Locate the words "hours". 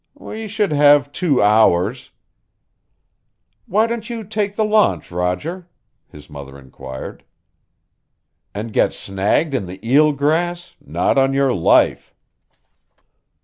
1.43-2.09